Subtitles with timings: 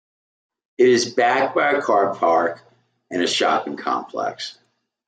[0.79, 2.63] It is backed by a car-park
[3.11, 4.57] and a shopping complex.